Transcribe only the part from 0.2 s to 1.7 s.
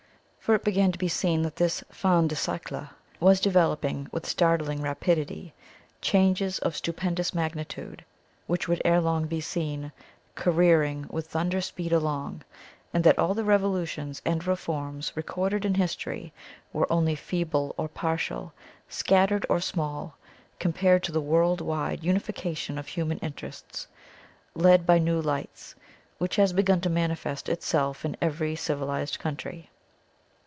For it began to be seen that